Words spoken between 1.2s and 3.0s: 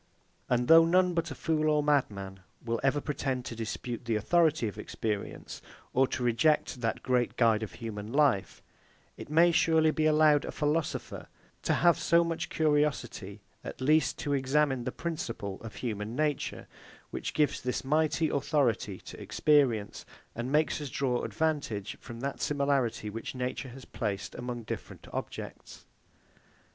a fool or madman will ever